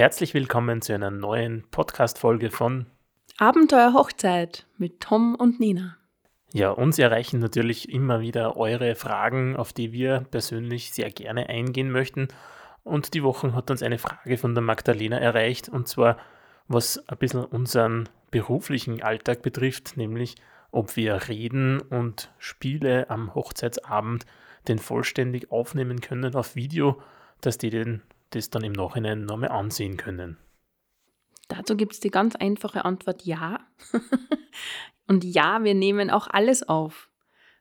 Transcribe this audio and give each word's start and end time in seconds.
Herzlich 0.00 0.32
willkommen 0.32 0.80
zu 0.80 0.94
einer 0.94 1.10
neuen 1.10 1.62
Podcast-Folge 1.70 2.50
von 2.50 2.86
Abenteuer 3.36 3.92
Hochzeit 3.92 4.66
mit 4.78 5.00
Tom 5.00 5.34
und 5.34 5.60
Nina. 5.60 5.98
Ja, 6.54 6.70
uns 6.70 6.98
erreichen 6.98 7.38
natürlich 7.38 7.92
immer 7.92 8.22
wieder 8.22 8.56
eure 8.56 8.94
Fragen, 8.94 9.56
auf 9.56 9.74
die 9.74 9.92
wir 9.92 10.24
persönlich 10.30 10.92
sehr 10.92 11.10
gerne 11.10 11.50
eingehen 11.50 11.90
möchten. 11.90 12.28
Und 12.82 13.12
die 13.12 13.22
Woche 13.22 13.54
hat 13.54 13.70
uns 13.70 13.82
eine 13.82 13.98
Frage 13.98 14.38
von 14.38 14.54
der 14.54 14.62
Magdalena 14.62 15.18
erreicht, 15.18 15.68
und 15.68 15.86
zwar, 15.86 16.16
was 16.66 17.06
ein 17.06 17.18
bisschen 17.18 17.44
unseren 17.44 18.08
beruflichen 18.30 19.02
Alltag 19.02 19.42
betrifft, 19.42 19.98
nämlich 19.98 20.36
ob 20.70 20.96
wir 20.96 21.28
Reden 21.28 21.78
und 21.78 22.32
Spiele 22.38 23.10
am 23.10 23.34
Hochzeitsabend 23.34 24.24
den 24.66 24.78
vollständig 24.78 25.52
aufnehmen 25.52 26.00
können 26.00 26.34
auf 26.36 26.56
Video, 26.56 27.02
dass 27.42 27.58
die 27.58 27.68
den, 27.68 28.00
das 28.30 28.50
dann 28.50 28.64
im 28.64 28.72
Nachhinein 28.72 29.24
nochmal 29.24 29.50
ansehen 29.50 29.96
können. 29.96 30.38
Dazu 31.48 31.76
gibt 31.76 31.94
es 31.94 32.00
die 32.00 32.10
ganz 32.10 32.36
einfache 32.36 32.84
Antwort 32.84 33.22
ja. 33.24 33.60
und 35.08 35.24
ja, 35.24 35.64
wir 35.64 35.74
nehmen 35.74 36.10
auch 36.10 36.28
alles 36.28 36.68
auf. 36.68 37.10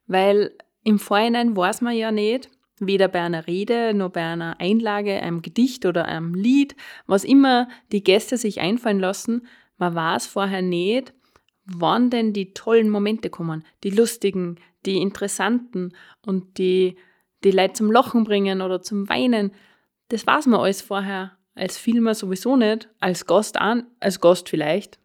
Weil 0.05 0.51
im 0.83 0.99
Vorhinein 0.99 1.55
weiß 1.55 1.81
man 1.81 1.95
ja 1.95 2.11
nicht, 2.11 2.49
weder 2.79 3.07
bei 3.07 3.21
einer 3.21 3.47
Rede 3.47 3.93
noch 3.93 4.11
bei 4.11 4.23
einer 4.23 4.59
Einlage, 4.59 5.21
einem 5.21 5.41
Gedicht 5.41 5.85
oder 5.85 6.05
einem 6.05 6.33
Lied, 6.33 6.75
was 7.07 7.23
immer 7.23 7.67
die 7.91 8.03
Gäste 8.03 8.37
sich 8.37 8.61
einfallen 8.61 8.99
lassen, 8.99 9.47
man 9.77 9.95
weiß 9.95 10.27
vorher 10.27 10.61
nicht, 10.61 11.13
wann 11.65 12.09
denn 12.09 12.33
die 12.33 12.53
tollen 12.53 12.89
Momente 12.89 13.29
kommen, 13.29 13.63
die 13.83 13.91
lustigen, 13.91 14.59
die 14.85 14.97
interessanten 14.97 15.93
und 16.25 16.57
die 16.57 16.97
die 17.43 17.51
Leute 17.51 17.73
zum 17.73 17.91
Lachen 17.91 18.23
bringen 18.23 18.61
oder 18.61 18.81
zum 18.81 19.07
Weinen. 19.09 19.51
Das 20.09 20.25
weiß 20.27 20.47
man 20.47 20.59
alles 20.59 20.81
vorher 20.81 21.37
als 21.55 21.77
Filmer 21.77 22.15
sowieso 22.15 22.55
nicht, 22.55 22.89
als 22.99 23.25
Gast 23.25 23.57
an, 23.57 23.85
als 23.99 24.21
Gast 24.21 24.49
vielleicht, 24.49 24.99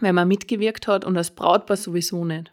weil 0.00 0.12
man 0.12 0.28
mitgewirkt 0.28 0.86
hat 0.86 1.04
und 1.04 1.16
als 1.16 1.34
Brautpaar 1.34 1.76
sowieso 1.76 2.24
nicht. 2.24 2.52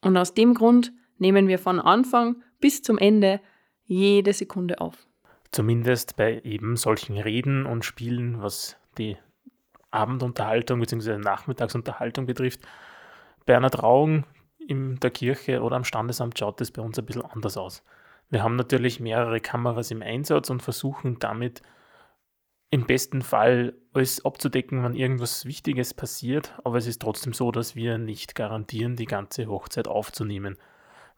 Und 0.00 0.16
aus 0.16 0.34
dem 0.34 0.54
Grund 0.54 0.92
nehmen 1.18 1.48
wir 1.48 1.58
von 1.58 1.80
Anfang 1.80 2.42
bis 2.60 2.82
zum 2.82 2.98
Ende 2.98 3.40
jede 3.84 4.32
Sekunde 4.32 4.80
auf. 4.80 5.06
Zumindest 5.50 6.16
bei 6.16 6.40
eben 6.44 6.76
solchen 6.76 7.18
Reden 7.18 7.66
und 7.66 7.84
Spielen, 7.84 8.42
was 8.42 8.76
die 8.98 9.16
Abendunterhaltung 9.90 10.80
bzw. 10.80 11.18
Nachmittagsunterhaltung 11.18 12.26
betrifft. 12.26 12.60
Bei 13.46 13.56
einer 13.56 13.70
Trauung 13.70 14.24
in 14.58 14.98
der 14.98 15.10
Kirche 15.10 15.62
oder 15.62 15.76
am 15.76 15.84
Standesamt 15.84 16.38
schaut 16.38 16.60
das 16.60 16.70
bei 16.70 16.82
uns 16.82 16.98
ein 16.98 17.06
bisschen 17.06 17.24
anders 17.24 17.56
aus. 17.56 17.84
Wir 18.30 18.42
haben 18.42 18.56
natürlich 18.56 19.00
mehrere 19.00 19.40
Kameras 19.40 19.90
im 19.90 20.02
Einsatz 20.02 20.50
und 20.50 20.62
versuchen 20.62 21.18
damit 21.18 21.62
im 22.70 22.86
besten 22.86 23.22
Fall 23.22 23.74
alles 23.92 24.24
abzudecken, 24.24 24.82
wenn 24.82 24.94
irgendwas 24.94 25.44
Wichtiges 25.44 25.94
passiert, 25.94 26.58
aber 26.64 26.76
es 26.76 26.88
ist 26.88 27.00
trotzdem 27.00 27.32
so, 27.32 27.52
dass 27.52 27.76
wir 27.76 27.98
nicht 27.98 28.34
garantieren, 28.34 28.96
die 28.96 29.04
ganze 29.04 29.46
Hochzeit 29.46 29.86
aufzunehmen, 29.86 30.58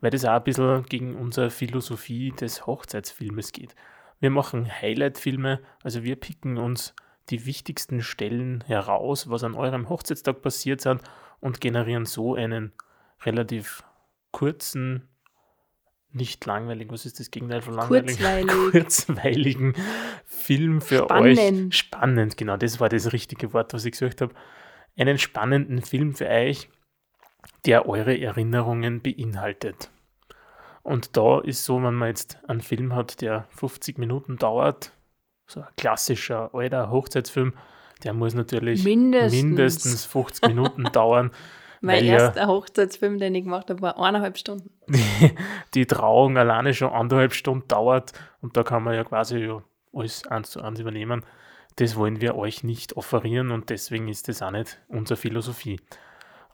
weil 0.00 0.10
das 0.10 0.27
auch 0.27 0.32
ein 0.32 0.44
bisschen 0.44 0.82
gegen 0.84 1.16
unsere 1.16 1.48
Philosophie 1.48 2.32
des 2.32 2.66
Hochzeitsfilmes 2.66 3.52
geht. 3.52 3.74
Wir 4.20 4.30
machen 4.30 4.70
Highlight-Filme, 4.70 5.60
also 5.82 6.02
wir 6.04 6.16
picken 6.16 6.58
uns 6.58 6.94
die 7.30 7.46
wichtigsten 7.46 8.02
Stellen 8.02 8.62
heraus, 8.66 9.30
was 9.30 9.42
an 9.42 9.54
eurem 9.54 9.88
Hochzeitstag 9.88 10.42
passiert 10.42 10.82
sind 10.82 11.00
und 11.40 11.62
generieren 11.62 12.04
so 12.04 12.34
einen 12.34 12.72
relativ 13.22 13.82
kurzen, 14.30 15.08
nicht 16.17 16.45
langweilig, 16.45 16.89
was 16.91 17.06
ist 17.06 17.20
das 17.20 17.31
Gegenteil 17.31 17.62
von 17.62 17.75
langweilig? 17.75 18.19
Kurzweilig. 18.19 18.50
Kurzweiligen 18.72 19.75
Film 20.25 20.81
für 20.81 21.05
Spannend. 21.05 21.39
euch. 21.39 21.77
Spannend, 21.77 22.36
genau, 22.36 22.56
das 22.56 22.81
war 22.81 22.89
das 22.89 23.12
richtige 23.12 23.53
Wort, 23.53 23.73
was 23.75 23.84
ich 23.84 23.92
gesagt 23.92 24.20
habe. 24.20 24.34
Einen 24.98 25.19
spannenden 25.19 25.83
Film 25.83 26.14
für 26.14 26.27
euch, 26.27 26.69
der 27.64 27.89
eure 27.89 28.19
Erinnerungen 28.19 29.03
beinhaltet. 29.03 29.90
Und 30.83 31.17
da 31.17 31.40
ist 31.40 31.64
so, 31.64 31.83
wenn 31.83 31.95
man 31.95 32.08
jetzt 32.08 32.39
einen 32.48 32.61
Film 32.61 32.95
hat, 32.95 33.20
der 33.20 33.46
50 33.51 33.98
Minuten 33.98 34.36
dauert, 34.36 34.92
so 35.46 35.61
ein 35.61 35.67
klassischer 35.77 36.55
alter 36.55 36.90
Hochzeitsfilm, 36.90 37.55
der 38.05 38.13
muss 38.13 38.35
natürlich 38.35 38.85
Mindestens. 38.85 39.42
mindestens 39.42 40.05
50 40.05 40.48
Minuten 40.48 40.85
dauern. 40.92 41.30
Mein 41.86 41.98
weil 41.98 42.05
ja- 42.07 42.19
erster 42.19 42.47
Hochzeitsfilm, 42.48 43.19
den 43.19 43.35
ich 43.35 43.45
gemacht 43.45 43.70
habe, 43.70 43.80
war 43.80 43.97
eineinhalb 43.98 44.36
Stunden. 44.36 44.70
die 45.74 45.86
Trauung 45.86 46.36
alleine 46.36 46.74
schon 46.74 46.92
anderthalb 46.92 47.33
Stunden 47.33 47.69
dauert 47.69 48.13
und 48.42 48.57
da 48.57 48.64
kann 48.64 48.83
man 48.83 48.95
ja 48.95 49.05
quasi 49.05 49.39
ja 49.39 49.63
alles 49.92 50.27
eins 50.27 50.51
zu 50.51 50.61
eins 50.61 50.80
übernehmen. 50.80 51.25
Das 51.77 51.95
wollen 51.95 52.20
wir 52.20 52.36
euch 52.36 52.64
nicht 52.64 52.96
offerieren 52.96 53.52
und 53.52 53.70
deswegen 53.70 54.08
ist 54.08 54.29
das 54.29 54.42
auch 54.42 54.51
nicht 54.51 54.80
unsere 54.89 55.17
Philosophie. 55.17 55.80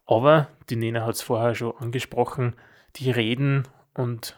Aber 0.04 0.48
die 0.68 0.76
Nena 0.76 1.06
hat 1.06 1.14
es 1.14 1.22
vorher 1.22 1.54
schon 1.54 1.76
angesprochen, 1.78 2.54
die 2.96 3.10
Reden 3.10 3.66
und 3.94 4.36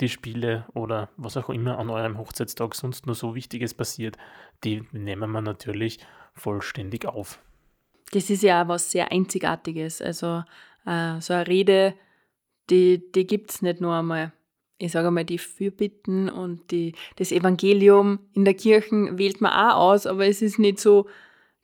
die 0.00 0.10
Spiele 0.10 0.66
oder 0.74 1.08
was 1.16 1.38
auch 1.38 1.48
immer 1.48 1.78
an 1.78 1.88
eurem 1.88 2.18
Hochzeitstag 2.18 2.74
sonst 2.74 3.06
nur 3.06 3.14
so 3.14 3.34
Wichtiges 3.34 3.72
passiert, 3.72 4.18
die 4.62 4.86
nehmen 4.92 5.30
wir 5.30 5.40
natürlich 5.40 6.00
vollständig 6.34 7.06
auf. 7.06 7.38
Das 8.12 8.30
ist 8.30 8.42
ja 8.42 8.62
auch 8.62 8.68
was 8.68 8.90
sehr 8.90 9.10
Einzigartiges. 9.10 10.00
Also 10.02 10.44
äh, 10.86 11.20
so 11.20 11.34
eine 11.34 11.46
Rede, 11.46 11.94
die, 12.70 13.10
die 13.12 13.26
gibt 13.26 13.50
es 13.50 13.62
nicht 13.62 13.80
nur 13.80 13.94
einmal. 13.94 14.32
Ich 14.78 14.92
sage 14.92 15.08
einmal, 15.08 15.24
die 15.24 15.38
Fürbitten 15.38 16.28
und 16.28 16.70
die, 16.70 16.94
das 17.16 17.32
Evangelium 17.32 18.18
in 18.32 18.44
der 18.44 18.54
Kirche 18.54 19.16
wählt 19.18 19.40
man 19.40 19.52
auch 19.52 19.76
aus, 19.76 20.06
aber 20.06 20.26
es 20.26 20.42
ist 20.42 20.58
nicht 20.58 20.80
so 20.80 21.06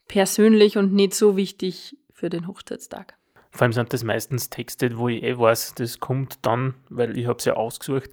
persönlich 0.07 0.77
und 0.77 0.93
nicht 0.93 1.13
so 1.13 1.35
wichtig 1.37 1.97
für 2.13 2.29
den 2.29 2.47
Hochzeitstag. 2.47 3.15
Vor 3.51 3.63
allem 3.63 3.73
sind 3.73 3.91
das 3.91 4.03
meistens 4.03 4.49
Texte, 4.49 4.97
wo 4.97 5.09
ich 5.09 5.23
eh 5.23 5.37
weiß, 5.37 5.75
das 5.75 5.99
kommt 5.99 6.39
dann, 6.45 6.73
weil 6.89 7.17
ich 7.17 7.27
habe 7.27 7.37
es 7.37 7.45
ja 7.45 7.53
ausgesucht. 7.53 8.09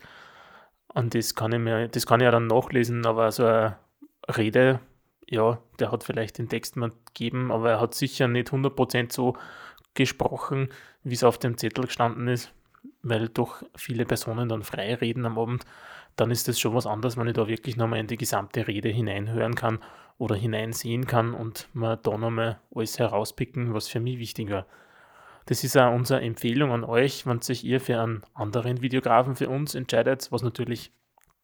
Und 0.88 1.14
das 1.14 1.34
kann 1.34 1.52
ich 1.52 1.60
mir, 1.60 1.88
das 1.88 2.06
kann 2.06 2.20
ich 2.20 2.24
ja 2.24 2.30
dann 2.32 2.48
nachlesen, 2.48 3.06
aber 3.06 3.30
so 3.30 3.44
eine 3.44 3.78
Rede, 4.28 4.80
ja, 5.30 5.58
der 5.78 5.92
hat 5.92 6.04
vielleicht 6.04 6.38
den 6.38 6.48
Text 6.48 6.76
mal 6.76 6.92
gegeben, 7.06 7.52
aber 7.52 7.70
er 7.70 7.80
hat 7.80 7.94
sicher 7.94 8.28
nicht 8.28 8.48
100% 8.48 9.12
so 9.12 9.36
gesprochen, 9.94 10.68
wie 11.02 11.14
es 11.14 11.24
auf 11.24 11.38
dem 11.38 11.58
Zettel 11.58 11.84
gestanden 11.84 12.28
ist, 12.28 12.52
weil 13.02 13.28
doch 13.28 13.62
viele 13.76 14.06
Personen 14.06 14.48
dann 14.48 14.62
frei 14.62 14.94
reden 14.94 15.26
am 15.26 15.38
Abend. 15.38 15.64
Dann 16.16 16.30
ist 16.30 16.48
das 16.48 16.58
schon 16.58 16.74
was 16.74 16.86
anderes, 16.86 17.16
wenn 17.16 17.28
ich 17.28 17.34
da 17.34 17.46
wirklich 17.46 17.76
nochmal 17.76 18.00
in 18.00 18.06
die 18.06 18.16
gesamte 18.16 18.66
Rede 18.66 18.88
hineinhören 18.88 19.54
kann 19.54 19.78
oder 20.16 20.34
hineinsehen 20.34 21.06
kann 21.06 21.34
und 21.34 21.68
man 21.74 21.98
da 22.02 22.16
nochmal 22.16 22.58
alles 22.74 22.98
herauspicken, 22.98 23.74
was 23.74 23.88
für 23.88 24.00
mich 24.00 24.18
wichtig 24.18 24.50
war. 24.50 24.66
Das 25.46 25.64
ist 25.64 25.76
auch 25.78 25.94
unsere 25.94 26.20
Empfehlung 26.20 26.72
an 26.72 26.84
euch, 26.84 27.26
wenn 27.26 27.40
sich 27.40 27.64
ihr 27.64 27.80
für 27.80 28.00
einen 28.00 28.22
anderen 28.34 28.82
Videografen 28.82 29.36
für 29.36 29.48
uns 29.48 29.74
entscheidet, 29.74 30.30
was 30.30 30.42
natürlich 30.42 30.92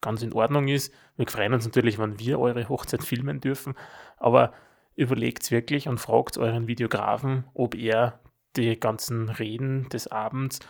ganz 0.05 0.23
in 0.23 0.33
Ordnung 0.33 0.69
ist. 0.69 0.93
Wir 1.17 1.27
freuen 1.27 1.55
uns 1.55 1.65
natürlich, 1.65 1.99
wenn 1.99 2.19
wir 2.19 2.39
eure 2.39 2.69
Hochzeit 2.69 3.03
filmen 3.03 3.41
dürfen, 3.41 3.75
aber 4.19 4.53
überlegt 4.95 5.51
wirklich 5.51 5.89
und 5.89 5.99
fragt 5.99 6.39
euren 6.39 6.69
Videografen, 6.69 7.45
ob 7.55 7.75
er 7.75 8.21
die 8.57 8.79
ganzen 8.79 9.29
Reden 9.29 9.89
des 9.89 10.07
Abends 10.07 10.61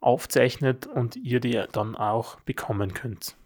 aufzeichnet 0.00 0.86
und 0.86 1.16
ihr 1.16 1.40
die 1.40 1.62
dann 1.72 1.96
auch 1.96 2.38
bekommen 2.40 2.94
könnt. 2.94 3.36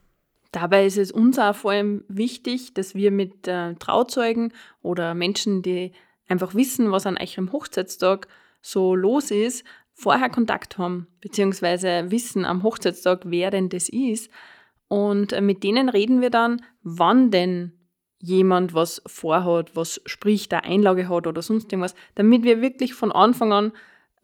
Dabei 0.52 0.86
ist 0.86 0.98
es 0.98 1.12
uns 1.12 1.38
auch 1.38 1.54
vor 1.54 1.72
allem 1.72 2.04
wichtig, 2.08 2.74
dass 2.74 2.94
wir 2.94 3.10
mit 3.10 3.46
äh, 3.46 3.74
Trauzeugen 3.74 4.52
oder 4.82 5.14
Menschen, 5.14 5.62
die 5.62 5.92
einfach 6.26 6.54
wissen, 6.54 6.90
was 6.90 7.06
an 7.06 7.18
eurem 7.18 7.52
Hochzeitstag 7.52 8.28
so 8.60 8.94
los 8.94 9.30
ist, 9.30 9.64
vorher 9.92 10.30
Kontakt 10.30 10.78
haben, 10.78 11.06
beziehungsweise 11.20 12.10
wissen 12.10 12.44
am 12.44 12.62
Hochzeitstag, 12.62 13.22
wer 13.24 13.50
denn 13.50 13.68
das 13.68 13.88
ist. 13.88 14.30
Und 14.88 15.32
äh, 15.32 15.40
mit 15.40 15.62
denen 15.62 15.88
reden 15.88 16.20
wir 16.20 16.30
dann, 16.30 16.62
wann 16.82 17.30
denn 17.30 17.72
jemand 18.20 18.74
was 18.74 19.02
vorhat, 19.06 19.76
was 19.76 20.00
spricht, 20.06 20.52
eine 20.52 20.64
Einlage 20.64 21.08
hat 21.08 21.26
oder 21.26 21.42
sonst 21.42 21.72
irgendwas, 21.72 21.94
damit 22.14 22.42
wir 22.42 22.60
wirklich 22.60 22.94
von 22.94 23.12
Anfang 23.12 23.52
an 23.52 23.72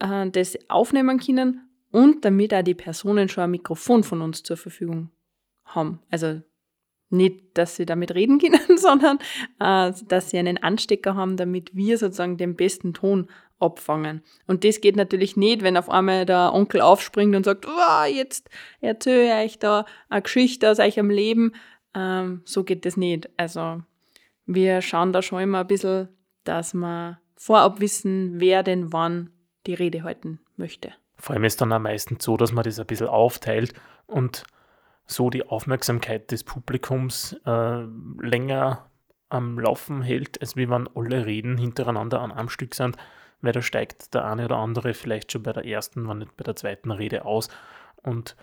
äh, 0.01 0.31
das 0.31 0.59
aufnehmen 0.69 1.21
können 1.21 1.69
und 1.91 2.25
damit 2.25 2.53
auch 2.53 2.63
die 2.63 2.75
Personen 2.75 3.29
schon 3.29 3.45
ein 3.45 3.51
Mikrofon 3.53 4.03
von 4.03 4.21
uns 4.21 4.43
zur 4.43 4.57
Verfügung 4.57 5.11
haben. 5.65 6.01
Also 6.11 6.43
nicht, 7.17 7.57
dass 7.57 7.77
sie 7.77 7.87
damit 7.87 8.15
reden 8.15 8.39
können, 8.39 8.61
sondern 8.77 9.19
äh, 9.61 9.93
dass 10.09 10.31
sie 10.31 10.39
einen 10.39 10.63
Anstecker 10.63 11.15
haben, 11.15 11.37
damit 11.37 11.75
wir 11.75 11.99
sozusagen 11.99 12.37
den 12.37 12.57
besten 12.57 12.95
Ton 12.95 13.29
abfangen. 13.59 14.23
Und 14.47 14.65
das 14.65 14.81
geht 14.81 14.97
natürlich 14.97 15.37
nicht, 15.37 15.63
wenn 15.63 15.77
auf 15.77 15.89
einmal 15.89 16.27
der 16.27 16.53
Onkel 16.53 16.81
aufspringt 16.81 17.35
und 17.35 17.45
sagt, 17.45 17.67
wow, 17.67 18.07
jetzt 18.07 18.51
erzähle 18.81 19.27
ich 19.27 19.53
euch 19.53 19.59
da 19.59 19.87
eine 20.09 20.23
Geschichte 20.23 20.71
aus 20.71 20.79
eurem 20.79 21.11
Leben. 21.11 21.53
Ähm, 21.95 22.43
so 22.45 22.65
geht 22.65 22.85
das 22.85 22.97
nicht. 22.97 23.31
Also 23.37 23.83
wir 24.47 24.83
schauen 24.83 25.13
da 25.13 25.23
schon 25.23 25.41
immer 25.41 25.61
ein 25.61 25.67
bisschen, 25.67 26.09
dass 26.45 26.75
wir 26.75 27.21
vorab 27.37 27.81
wissen, 27.81 28.41
wer 28.41 28.63
denn 28.63 28.93
wann 28.93 29.31
die 29.67 29.75
Rede 29.75 30.03
halten 30.03 30.41
möchte. 30.57 30.93
Vor 31.17 31.35
allem 31.35 31.45
ist 31.45 31.61
dann 31.61 31.73
am 31.73 31.83
meisten 31.83 32.19
so, 32.21 32.37
dass 32.37 32.53
man 32.53 32.65
das 32.65 32.79
ein 32.79 32.87
bisschen 32.87 33.07
aufteilt 33.07 33.73
und 34.07 34.45
so 35.07 35.31
die 35.31 35.47
Aufmerksamkeit 35.47 36.31
des 36.31 36.45
Publikums 36.45 37.35
äh, 37.45 37.85
länger 38.21 38.91
am 39.29 39.59
Laufen 39.59 40.03
hält, 40.03 40.41
als 40.41 40.57
wie 40.57 40.71
wenn 40.71 40.89
alle 40.95 41.27
Reden 41.27 41.59
hintereinander 41.59 42.21
an 42.21 42.33
einem 42.33 42.49
Stück 42.49 42.75
sind, 42.75 42.97
weil 43.41 43.53
da 43.53 43.63
steigt 43.63 44.15
der 44.15 44.25
eine 44.25 44.47
oder 44.47 44.57
andere 44.57 44.95
vielleicht 44.95 45.33
schon 45.33 45.43
bei 45.43 45.53
der 45.53 45.67
ersten, 45.67 46.09
wenn 46.09 46.19
nicht 46.19 46.37
bei 46.37 46.45
der 46.45 46.57
zweiten 46.57 46.91
Rede 46.91 47.25
aus. 47.25 47.49
Und 48.03 48.37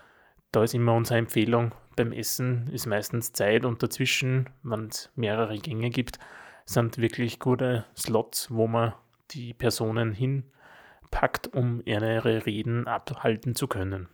da 0.52 0.62
ist 0.62 0.74
immer 0.74 0.94
unsere 0.94 1.18
Empfehlung, 1.18 1.74
beim 1.96 2.12
Essen 2.12 2.68
ist 2.72 2.86
meistens 2.86 3.32
Zeit 3.32 3.64
und 3.64 3.82
dazwischen, 3.82 4.50
wenn 4.62 4.86
es 4.86 5.10
mehrere 5.14 5.58
Gänge 5.58 5.90
gibt, 5.90 6.18
sind 6.64 6.98
wirklich 6.98 7.38
gute 7.38 7.84
Slots, 7.96 8.50
wo 8.50 8.66
man 8.66 8.94
die 9.30 9.54
Personen 9.54 10.12
hinpackt, 10.12 11.52
um 11.54 11.82
ihre 11.84 12.46
Reden 12.46 12.86
abhalten 12.86 13.54
zu 13.54 13.66
können. 13.66 14.08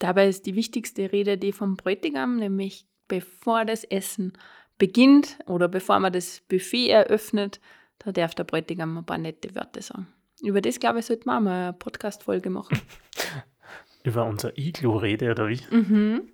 Dabei 0.00 0.28
ist 0.28 0.46
die 0.46 0.56
wichtigste 0.56 1.12
Rede 1.12 1.38
die 1.38 1.52
vom 1.52 1.76
Bräutigam, 1.76 2.36
nämlich 2.36 2.86
bevor 3.06 3.64
das 3.64 3.84
Essen 3.84 4.32
beginnt 4.78 5.38
oder 5.46 5.68
bevor 5.68 6.00
man 6.00 6.12
das 6.12 6.40
Buffet 6.48 6.88
eröffnet, 6.88 7.60
da 7.98 8.10
darf 8.10 8.34
der 8.34 8.44
Bräutigam 8.44 8.96
ein 8.96 9.04
paar 9.04 9.18
nette 9.18 9.54
Wörter 9.54 9.82
sagen. 9.82 10.08
Über 10.42 10.62
das, 10.62 10.80
glaube 10.80 11.00
ich, 11.00 11.06
sollten 11.06 11.26
wir 11.26 11.36
auch 11.36 11.40
mal 11.40 11.64
eine 11.64 11.72
Podcast-Folge 11.74 12.48
machen. 12.48 12.80
Über 14.04 14.24
unser 14.24 14.56
Iglu-Rede, 14.56 15.30
oder 15.30 15.48
wie? 15.48 15.60
Mhm. 15.70 16.32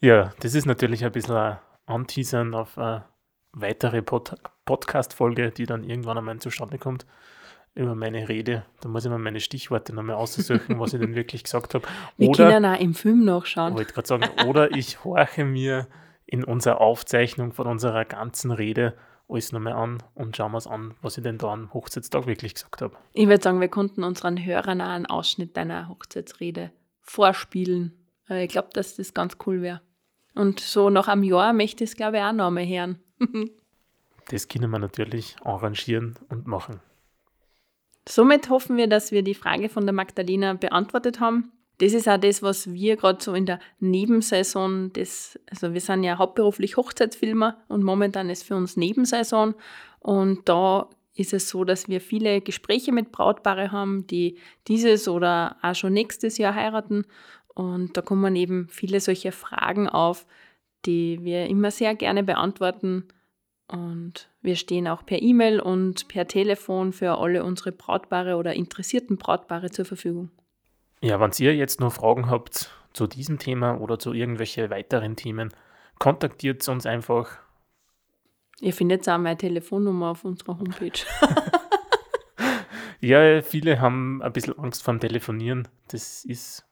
Ja, 0.00 0.32
das 0.38 0.54
ist 0.54 0.66
natürlich 0.66 1.04
ein 1.04 1.10
bisschen 1.10 1.34
ein 1.34 1.58
Anteasern 1.86 2.54
auf 2.54 2.78
eine 2.78 3.04
weitere 3.52 4.00
Pod 4.00 4.36
Podcast-Folge, 4.64 5.50
die 5.50 5.66
dann 5.66 5.82
irgendwann 5.82 6.18
einmal 6.18 6.38
zustande 6.38 6.78
kommt 6.78 7.04
über 7.74 7.94
meine 7.94 8.28
Rede. 8.28 8.64
Da 8.80 8.88
muss 8.88 9.04
ich 9.04 9.10
mir 9.10 9.18
meine 9.18 9.40
Stichworte 9.40 9.94
nochmal 9.94 10.16
aussuchen, 10.16 10.78
was 10.78 10.92
ich 10.92 11.00
denn 11.00 11.14
wirklich 11.14 11.44
gesagt 11.44 11.74
habe. 11.74 11.86
Wir 12.16 12.28
oder, 12.28 12.50
können 12.50 12.66
auch 12.66 12.78
im 12.78 12.94
Film 12.94 13.24
nachschauen. 13.24 13.74
Wollte 13.74 13.94
gerade 13.94 14.08
sagen, 14.08 14.24
oder 14.46 14.72
ich 14.72 15.04
horche 15.04 15.44
mir 15.44 15.88
in 16.26 16.44
unserer 16.44 16.80
Aufzeichnung 16.80 17.52
von 17.52 17.66
unserer 17.66 18.04
ganzen 18.04 18.50
Rede 18.50 18.94
alles 19.28 19.52
nochmal 19.52 19.72
an 19.72 20.02
und 20.14 20.36
schauen 20.36 20.52
wir 20.52 20.58
es 20.58 20.66
an, 20.66 20.94
was 21.00 21.16
ich 21.16 21.22
denn 21.22 21.38
da 21.38 21.48
am 21.48 21.72
Hochzeitstag 21.72 22.26
wirklich 22.26 22.54
gesagt 22.54 22.82
habe. 22.82 22.96
Ich 23.12 23.26
würde 23.26 23.42
sagen, 23.42 23.60
wir 23.60 23.68
konnten 23.68 24.04
unseren 24.04 24.44
Hörern 24.44 24.80
auch 24.80 24.88
einen 24.88 25.06
Ausschnitt 25.06 25.56
deiner 25.56 25.88
Hochzeitsrede 25.88 26.70
vorspielen. 27.00 27.92
Ich 28.28 28.48
glaube, 28.48 28.68
dass 28.72 28.96
das 28.96 29.14
ganz 29.14 29.36
cool 29.46 29.62
wäre. 29.62 29.80
Und 30.34 30.60
so 30.60 30.90
nach 30.90 31.08
einem 31.08 31.22
Jahr 31.22 31.52
möchte 31.52 31.84
ich 31.84 31.90
es, 31.90 31.96
glaube 31.96 32.18
ich, 32.18 32.22
auch 32.22 32.32
nochmal 32.32 32.66
hören. 32.66 32.98
das 34.28 34.48
können 34.48 34.70
wir 34.70 34.78
natürlich 34.78 35.36
arrangieren 35.44 36.18
und 36.28 36.46
machen. 36.46 36.80
Somit 38.08 38.50
hoffen 38.50 38.76
wir, 38.76 38.88
dass 38.88 39.12
wir 39.12 39.22
die 39.22 39.34
Frage 39.34 39.68
von 39.68 39.86
der 39.86 39.92
Magdalena 39.92 40.54
beantwortet 40.54 41.20
haben. 41.20 41.52
Das 41.78 41.94
ist 41.94 42.08
auch 42.08 42.18
das, 42.18 42.42
was 42.42 42.72
wir 42.72 42.96
gerade 42.96 43.22
so 43.22 43.34
in 43.34 43.46
der 43.46 43.58
Nebensaison, 43.80 44.92
das, 44.92 45.38
also 45.50 45.72
wir 45.72 45.80
sind 45.80 46.04
ja 46.04 46.18
hauptberuflich 46.18 46.76
Hochzeitsfilmer 46.76 47.56
und 47.68 47.82
momentan 47.82 48.30
ist 48.30 48.44
für 48.44 48.56
uns 48.56 48.76
Nebensaison. 48.76 49.54
Und 49.98 50.48
da 50.48 50.88
ist 51.14 51.32
es 51.32 51.48
so, 51.48 51.64
dass 51.64 51.88
wir 51.88 52.00
viele 52.00 52.40
Gespräche 52.40 52.92
mit 52.92 53.12
Brautpaare 53.12 53.72
haben, 53.72 54.06
die 54.06 54.38
dieses 54.68 55.08
oder 55.08 55.56
auch 55.62 55.74
schon 55.74 55.92
nächstes 55.92 56.38
Jahr 56.38 56.54
heiraten. 56.54 57.04
Und 57.54 57.96
da 57.96 58.02
kommen 58.02 58.34
eben 58.36 58.68
viele 58.70 59.00
solche 59.00 59.32
Fragen 59.32 59.88
auf, 59.88 60.26
die 60.86 61.22
wir 61.22 61.46
immer 61.46 61.70
sehr 61.70 61.94
gerne 61.94 62.22
beantworten. 62.22 63.08
Und 63.68 64.28
wir 64.42 64.56
stehen 64.56 64.86
auch 64.86 65.06
per 65.06 65.22
E-Mail 65.22 65.60
und 65.60 66.08
per 66.08 66.28
Telefon 66.28 66.92
für 66.92 67.18
alle 67.18 67.44
unsere 67.44 67.72
Brautpaare 67.72 68.36
oder 68.36 68.52
interessierten 68.54 69.16
Brautpaare 69.16 69.70
zur 69.70 69.84
Verfügung. 69.84 70.30
Ja, 71.00 71.18
wenn 71.20 71.32
ihr 71.38 71.56
jetzt 71.56 71.80
noch 71.80 71.92
Fragen 71.92 72.28
habt 72.28 72.70
zu 72.92 73.06
diesem 73.06 73.38
Thema 73.38 73.80
oder 73.80 73.98
zu 73.98 74.12
irgendwelchen 74.12 74.70
weiteren 74.70 75.16
Themen, 75.16 75.52
kontaktiert 75.98 76.68
uns 76.68 76.86
einfach. 76.86 77.38
Ihr 78.60 78.74
findet 78.74 79.08
auch 79.08 79.18
meine 79.18 79.38
Telefonnummer 79.38 80.10
auf 80.10 80.24
unserer 80.24 80.58
Homepage. 80.58 80.92
ja, 83.00 83.42
viele 83.42 83.80
haben 83.80 84.22
ein 84.22 84.32
bisschen 84.32 84.58
Angst 84.58 84.82
vorm 84.82 85.00
Telefonieren. 85.00 85.66
Das 85.88 86.24
ist, 86.24 86.66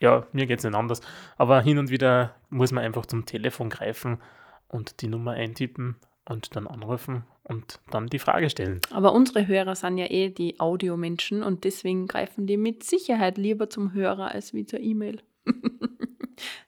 ja, 0.00 0.26
mir 0.32 0.46
geht 0.46 0.58
es 0.58 0.64
nicht 0.64 0.74
anders. 0.74 1.00
Aber 1.36 1.62
hin 1.62 1.78
und 1.78 1.90
wieder 1.90 2.34
muss 2.50 2.72
man 2.72 2.84
einfach 2.84 3.06
zum 3.06 3.26
Telefon 3.26 3.70
greifen 3.70 4.20
und 4.68 5.00
die 5.02 5.08
Nummer 5.08 5.32
eintippen 5.32 5.96
und 6.24 6.56
dann 6.56 6.66
anrufen 6.66 7.24
und 7.44 7.80
dann 7.90 8.06
die 8.06 8.18
Frage 8.18 8.48
stellen. 8.50 8.80
Aber 8.90 9.12
unsere 9.12 9.46
Hörer 9.46 9.74
sind 9.74 9.98
ja 9.98 10.10
eh 10.10 10.30
die 10.30 10.58
Audiomenschen 10.60 11.42
und 11.42 11.64
deswegen 11.64 12.06
greifen 12.06 12.46
die 12.46 12.56
mit 12.56 12.84
Sicherheit 12.84 13.36
lieber 13.38 13.68
zum 13.68 13.92
Hörer 13.92 14.30
als 14.32 14.54
wie 14.54 14.64
zur 14.64 14.80
E-Mail. 14.80 15.20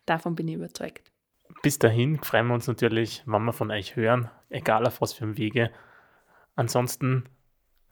Davon 0.07 0.35
bin 0.35 0.49
ich 0.49 0.55
überzeugt. 0.55 1.11
Bis 1.63 1.79
dahin 1.79 2.23
freuen 2.23 2.49
wir 2.49 2.55
uns 2.55 2.67
natürlich, 2.67 3.23
wenn 3.27 3.45
wir 3.45 3.55
von 3.55 3.71
euch 3.71 3.97
hören, 3.97 4.31
egal 4.51 4.87
auf 4.87 5.01
was 5.01 5.15
für 5.15 5.25
einem 5.25 5.39
Wege. 5.39 5.71
Ansonsten 6.57 7.25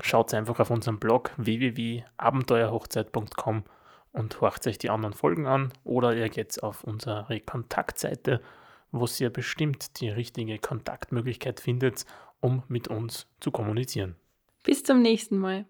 schaut 0.00 0.34
einfach 0.34 0.60
auf 0.60 0.70
unserem 0.70 0.98
Blog 0.98 1.30
www.abenteuerhochzeit.com 1.36 3.64
und 4.12 4.40
horcht 4.40 4.66
euch 4.66 4.78
die 4.78 4.90
anderen 4.90 5.14
Folgen 5.14 5.46
an 5.46 5.72
oder 5.84 6.14
ihr 6.14 6.28
geht 6.28 6.62
auf 6.62 6.84
unsere 6.84 7.40
Kontaktseite 7.40 8.42
wo 8.92 9.08
ihr 9.18 9.30
bestimmt 9.30 10.00
die 10.00 10.08
richtige 10.10 10.58
Kontaktmöglichkeit 10.58 11.60
findet, 11.60 12.04
um 12.40 12.62
mit 12.68 12.88
uns 12.88 13.26
zu 13.40 13.50
kommunizieren. 13.50 14.16
Bis 14.62 14.84
zum 14.84 15.02
nächsten 15.02 15.38
Mal. 15.38 15.66